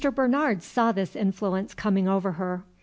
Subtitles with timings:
[0.15, 2.63] Bernard saw this influence coming over her.